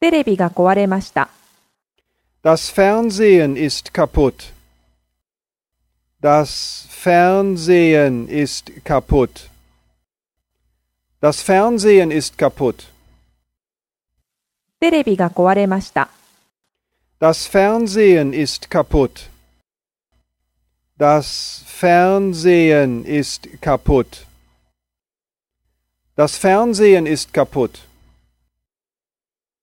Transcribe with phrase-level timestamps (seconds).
[0.00, 1.28] テレビが壊れました。
[2.44, 4.52] Das Fernsehen ist kaputt.
[6.20, 9.50] Das Fernsehen ist kaputt.
[11.20, 12.86] Das Fernsehen ist kaputt.
[14.78, 16.08] テレビが壊れました。
[17.18, 19.28] Das Fernsehen ist kaputt.
[20.96, 24.26] Das Fernsehen ist kaputt.
[26.14, 27.87] Das Fernsehen ist kaputt.